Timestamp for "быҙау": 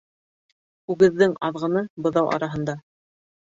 2.07-2.35